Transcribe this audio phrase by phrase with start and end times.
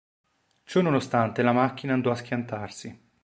[0.63, 2.99] Ciononostante la macchina andò a schiantarsi.